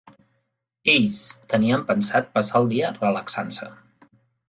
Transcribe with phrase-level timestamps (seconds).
[0.93, 1.19] Ells
[1.53, 3.73] tenien pensat passar el dia relaxant-se.